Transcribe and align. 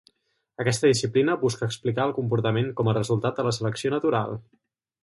Aquesta 0.63 0.89
disciplina 0.91 1.35
busca 1.43 1.69
explicar 1.73 2.09
el 2.11 2.15
comportament 2.17 2.73
com 2.81 2.91
a 2.95 2.99
resultat 3.01 3.39
de 3.43 3.47
la 3.51 3.57
selecció 3.61 3.97
natural. 3.99 4.39